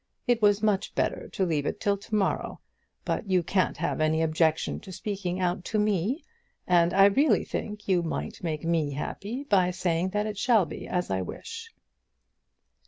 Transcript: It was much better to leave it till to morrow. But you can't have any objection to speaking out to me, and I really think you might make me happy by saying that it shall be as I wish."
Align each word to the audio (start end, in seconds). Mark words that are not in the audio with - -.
It 0.25 0.41
was 0.41 0.63
much 0.63 0.95
better 0.95 1.27
to 1.27 1.45
leave 1.45 1.67
it 1.67 1.79
till 1.79 1.95
to 1.95 2.15
morrow. 2.15 2.59
But 3.05 3.29
you 3.29 3.43
can't 3.43 3.77
have 3.77 4.01
any 4.01 4.23
objection 4.23 4.79
to 4.79 4.91
speaking 4.91 5.39
out 5.39 5.63
to 5.65 5.77
me, 5.77 6.23
and 6.65 6.91
I 6.91 7.05
really 7.05 7.43
think 7.45 7.87
you 7.87 8.01
might 8.01 8.41
make 8.41 8.65
me 8.65 8.93
happy 8.93 9.43
by 9.43 9.69
saying 9.69 10.09
that 10.09 10.25
it 10.25 10.39
shall 10.39 10.65
be 10.65 10.87
as 10.87 11.11
I 11.11 11.21
wish." 11.21 11.69